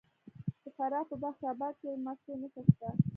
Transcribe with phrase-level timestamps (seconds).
[0.63, 2.89] د فراه په بخش اباد کې د مسو نښې شته.